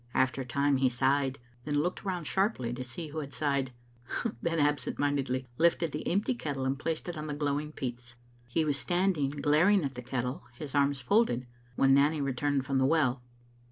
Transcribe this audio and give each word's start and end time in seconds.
After 0.15 0.41
a 0.41 0.45
time 0.45 0.77
he 0.77 0.89
sighed, 0.89 1.37
then 1.63 1.75
looked 1.79 2.03
round 2.03 2.25
sharply 2.25 2.73
to 2.73 2.83
see 2.83 3.09
who 3.09 3.19
had 3.19 3.31
sighed, 3.31 3.71
then, 4.41 4.57
absent 4.57 4.97
mindedly, 4.97 5.45
lifted 5.59 5.91
the 5.91 6.07
empty 6.07 6.33
kettle 6.33 6.65
and 6.65 6.79
placed 6.79 7.07
it 7.07 7.15
on 7.15 7.27
the 7.27 7.35
glowing 7.35 7.71
peats. 7.71 8.15
He 8.47 8.65
was 8.65 8.79
standing 8.79 9.29
glaring 9.29 9.85
at 9.85 9.93
the 9.93 10.01
kettle, 10.01 10.45
his 10.53 10.73
arms 10.73 11.01
folded, 11.01 11.45
when 11.75 11.93
Nanny 11.93 12.19
returned 12.19 12.65
from 12.65 12.79
the 12.79 12.85
well. 12.87 13.21